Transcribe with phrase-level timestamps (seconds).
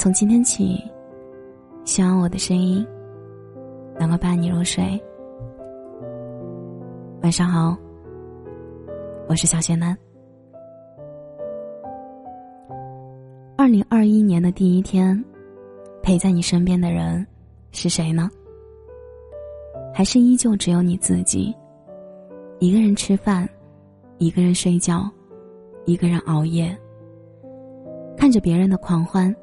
[0.00, 0.82] 从今天起，
[1.84, 2.86] 希望我的声音
[3.98, 4.98] 能够伴你入睡。
[7.22, 7.76] 晚上好，
[9.28, 9.94] 我是小仙男。
[13.58, 15.22] 二零二一年的第一天，
[16.02, 17.26] 陪在你身边的人
[17.70, 18.30] 是谁呢？
[19.92, 21.54] 还是依旧只有你自己？
[22.58, 23.46] 一个人吃饭，
[24.16, 25.10] 一个人睡觉，
[25.84, 26.74] 一个人熬夜，
[28.16, 29.36] 看着别人的狂欢。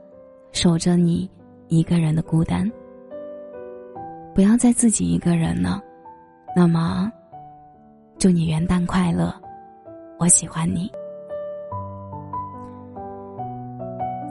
[0.52, 1.30] 守着你
[1.68, 2.70] 一个人的孤单，
[4.34, 5.82] 不要再自己一个人了。
[6.56, 7.12] 那么，
[8.18, 9.34] 祝你元旦快乐！
[10.20, 10.92] 我喜欢你。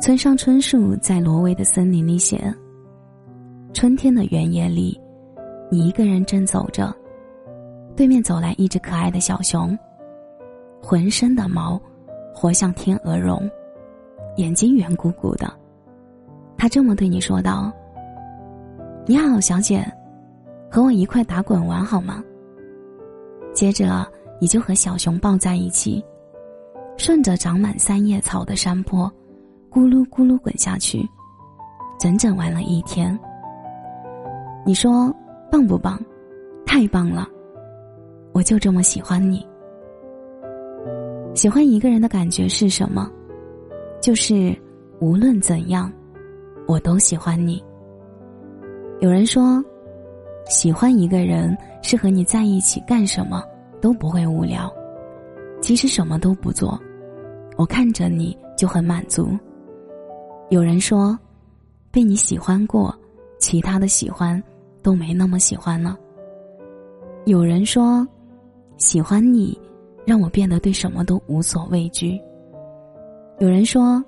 [0.01, 2.53] 村上春树在《挪威的森林》里写：
[3.73, 5.01] 春天的原野里，
[5.71, 6.95] 你一个人正走着，
[7.97, 9.79] 对面走来一只可爱的小熊，
[10.83, 11.81] 浑身的毛
[12.35, 13.49] 活像天鹅绒，
[14.37, 15.53] 眼睛圆鼓鼓的。
[16.59, 17.73] 他这么对你说道
[19.07, 19.85] ：“你好，小姐，
[20.71, 22.23] 和我一块打滚玩好吗？”
[23.53, 24.07] 接着
[24.41, 26.05] 你就和小熊抱在一起，
[26.97, 29.11] 顺着长满三叶草的山坡，
[29.71, 31.09] 咕噜咕噜滚下去，
[31.99, 33.19] 整整玩了一天。
[34.65, 35.15] 你说
[35.51, 35.99] 棒不棒？
[36.67, 37.29] 太棒了！
[38.33, 39.47] 我就这么喜欢你。
[41.35, 43.11] 喜欢一个人的感觉是什么？
[44.01, 44.55] 就是
[45.01, 45.93] 无论怎样。
[46.67, 47.63] 我都喜欢你。
[49.01, 49.63] 有人说，
[50.49, 53.45] 喜欢一个人是和你在一起干什么
[53.81, 54.73] 都不会无聊，
[55.61, 56.81] 即使什么都不做，
[57.57, 59.29] 我看着你就很满足。
[60.49, 61.17] 有人说，
[61.91, 62.95] 被你喜欢过，
[63.39, 64.43] 其他的喜欢
[64.83, 65.97] 都没那么喜欢了。
[67.27, 68.07] 有人说，
[68.77, 69.57] 喜欢你
[70.05, 72.21] 让我变得对什么都无所畏惧。
[73.39, 74.03] 有人说，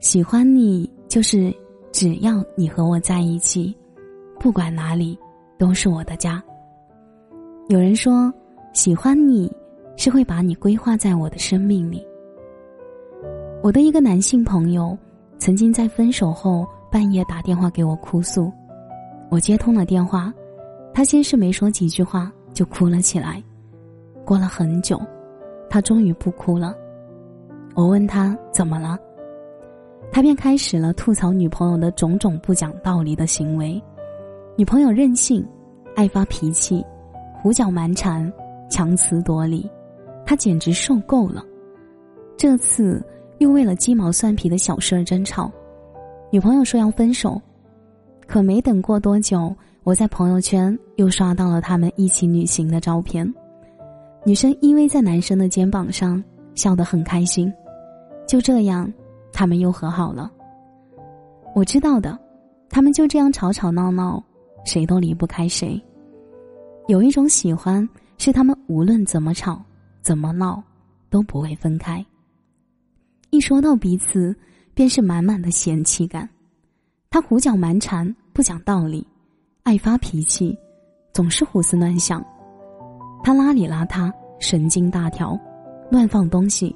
[0.00, 1.52] 喜欢你就是。
[1.94, 3.72] 只要你和我在一起，
[4.40, 5.16] 不管哪里
[5.56, 6.42] 都是我的家。
[7.68, 8.34] 有人说，
[8.72, 9.48] 喜欢你
[9.96, 12.04] 是会把你规划在我的生命里。
[13.62, 14.98] 我的一个男性朋友
[15.38, 18.52] 曾经在分手后半夜打电话给我哭诉，
[19.30, 20.34] 我接通了电话，
[20.92, 23.40] 他先是没说几句话就哭了起来。
[24.24, 25.00] 过了很久，
[25.70, 26.74] 他终于不哭了。
[27.76, 28.98] 我问他怎么了？
[30.14, 33.82] 他便开始了吐槽女朋友的种种不讲道理的行为，
[34.56, 35.44] 女朋友任性，
[35.96, 36.86] 爱发脾气，
[37.42, 38.32] 胡搅蛮缠，
[38.70, 39.68] 强词夺理，
[40.24, 41.44] 他简直受够了。
[42.36, 43.04] 这次
[43.38, 45.50] 又为了鸡毛蒜皮的小事儿争吵，
[46.30, 47.42] 女朋友说要分手，
[48.24, 53.34] 可没等过多久，我在朋友圈又刷到了他们一起旅行的照片，
[54.24, 56.22] 女生依偎在男生的肩膀上，
[56.54, 57.52] 笑得很开心，
[58.28, 58.88] 就这样。
[59.34, 60.30] 他们又和好了。
[61.54, 62.18] 我知道的，
[62.70, 64.22] 他们就这样吵吵闹闹，
[64.64, 65.82] 谁都离不开谁。
[66.86, 67.86] 有一种喜欢，
[68.16, 69.60] 是他们无论怎么吵、
[70.00, 70.62] 怎么闹，
[71.10, 72.04] 都不会分开。
[73.30, 74.34] 一说到彼此，
[74.72, 76.28] 便是满满的嫌弃感。
[77.10, 79.06] 他胡搅蛮缠，不讲道理，
[79.62, 80.56] 爱发脾气，
[81.12, 82.24] 总是胡思乱想。
[83.22, 85.38] 他邋里邋遢，神经大条，
[85.90, 86.74] 乱放东西，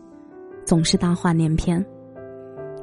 [0.65, 1.85] 总是大话连篇。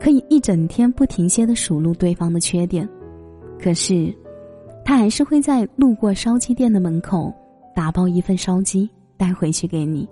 [0.06, 2.88] 可以一整天不停歇的数落对方的缺点，
[3.60, 4.14] 可是，
[4.86, 7.34] 他还是会在路过烧鸡店的门口
[7.74, 10.08] 打包一份烧鸡带回去给你。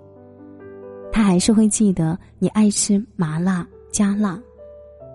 [1.12, 4.36] 他还是会记得你爱吃麻辣加辣，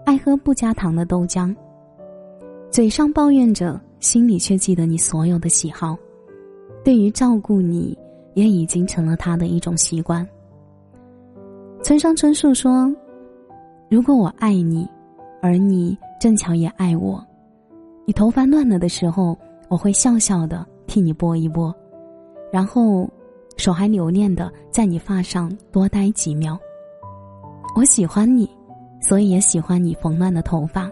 [0.05, 1.53] 爱喝不加糖的豆浆。
[2.71, 5.97] 嘴上抱怨着，心里却记得你所有的喜好。
[6.85, 7.97] 对于照顾你，
[8.33, 10.25] 也已经成了他的一种习惯。
[11.83, 12.89] 村上春树说。
[13.89, 14.87] 如果我爱你，
[15.41, 17.25] 而你正巧也爱我，
[18.05, 19.35] 你头发乱了的时候，
[19.67, 21.73] 我会笑笑的替你拨一拨，
[22.53, 23.09] 然后
[23.57, 26.55] 手还留恋的在你发上多待几秒。
[27.75, 28.47] 我喜欢你，
[29.01, 30.87] 所以也喜欢你缝乱的头发；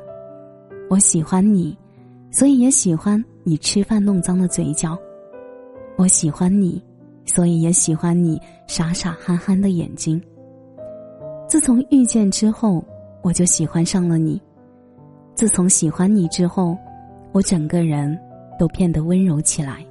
[0.89, 1.77] 我喜欢你，
[2.31, 4.97] 所以也喜欢你吃饭弄脏的嘴角；
[5.97, 6.83] 我喜欢你，
[7.25, 10.19] 所以也喜欢你傻傻憨憨的眼睛。
[11.47, 12.83] 自从遇见之后，
[13.21, 14.41] 我就喜欢上了你。
[15.33, 16.77] 自从喜欢你之后，
[17.31, 18.19] 我整个人
[18.59, 19.85] 都变得温柔起来。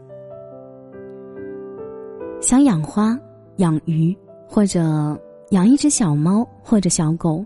[2.43, 3.19] 想养花、
[3.56, 4.14] 养鱼，
[4.47, 5.19] 或者
[5.50, 7.43] 养一只小猫或者小狗，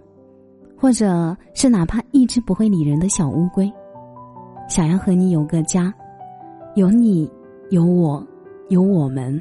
[0.76, 3.72] 或者是哪怕一只不会理人的小乌龟。
[4.68, 5.94] 想要和你有个家，
[6.74, 7.30] 有你，
[7.70, 8.26] 有我，
[8.70, 9.40] 有我们。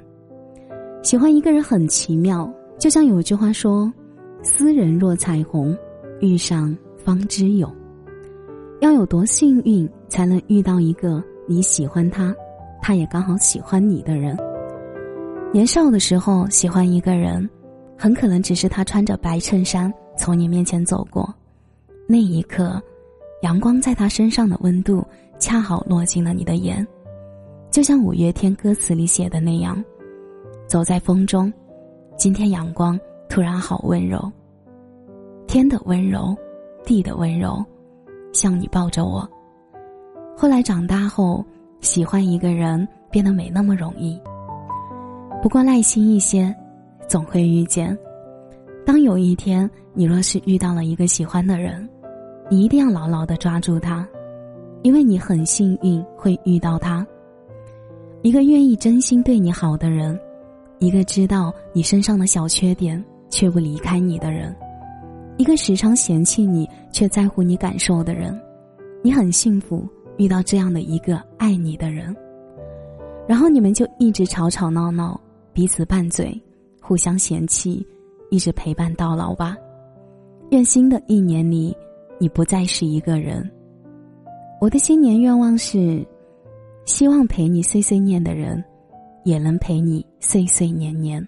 [1.02, 3.92] 喜欢一个人很奇妙，就像有一句话说。
[4.42, 5.78] 斯人若彩虹，
[6.22, 7.70] 遇上方知有。
[8.80, 12.34] 要有多幸运才能遇到一个你喜欢他，
[12.82, 14.38] 他也刚好喜欢你的人。
[15.52, 17.48] 年少的时候喜欢一个人，
[17.98, 21.34] 很可能只是他穿着白衬衫从你面前走过，
[22.08, 22.82] 那一刻，
[23.42, 25.06] 阳光在他身上的温度
[25.38, 26.86] 恰好落进了你的眼，
[27.70, 29.84] 就像五月天歌词里写的那样
[30.68, 31.52] ：“走在风中，
[32.16, 32.98] 今天阳光
[33.30, 34.20] 突然好温柔。”
[35.48, 36.36] 天的温柔，
[36.86, 37.64] 地的温柔，
[38.34, 39.28] 像你抱着我。
[40.36, 41.44] 后来长大后，
[41.82, 44.20] 喜欢一个人变得没那么容易。
[45.42, 46.54] 不过耐心一些，
[47.08, 47.98] 总会遇见。
[48.86, 51.88] 当有一天你若是遇到了一个喜欢的人，
[52.50, 54.08] 你一定要牢牢的抓住他，
[54.84, 57.06] 因为你很幸运会遇到他。
[58.22, 60.20] 一个愿意真心对你好的人，
[60.78, 64.56] 一个知道你身上的小缺点却不离开你的人。
[65.38, 68.38] 一个时常嫌弃你却在乎你感受的人，
[69.02, 69.88] 你很幸福
[70.18, 72.14] 遇到这样的一个爱你的人，
[73.28, 75.20] 然后你们就一直吵吵闹闹，
[75.54, 76.38] 彼此拌嘴，
[76.82, 77.88] 互相嫌弃，
[78.30, 79.56] 一直陪伴到老吧。
[80.52, 81.74] 愿新的一年里，
[82.20, 83.50] 你不再是一个人。
[84.60, 86.06] 我的新年愿望是，
[86.86, 88.62] 希望陪你碎碎念的人，
[89.24, 91.26] 也能陪你岁岁年年。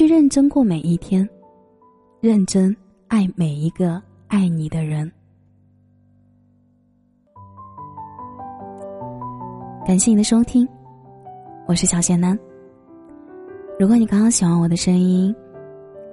[0.00, 1.28] 去认真过每一天。
[2.22, 2.74] 认真
[3.08, 5.12] 爱每一个爱你的人。
[9.86, 10.66] 感谢你的收听，
[11.66, 12.38] 我是小贤男。
[13.78, 15.36] 如果你刚刚喜欢我的声音，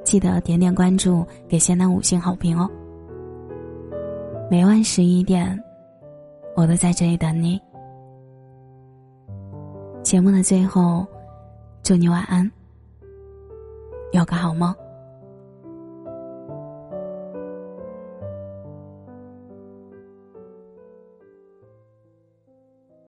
[0.04, 2.70] 记得点点关注，给贤男五星好评哦。
[4.52, 5.58] 每晚十一点，
[6.58, 7.58] 我都在这里等你。
[10.04, 11.08] 节目的最后，
[11.84, 12.52] 祝你晚安，
[14.12, 14.87] 有个好梦。